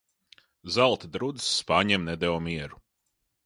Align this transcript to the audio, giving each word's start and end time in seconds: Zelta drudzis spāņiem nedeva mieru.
Zelta 0.75 1.11
drudzis 1.17 1.51
spāņiem 1.61 2.11
nedeva 2.13 2.43
mieru. 2.51 2.85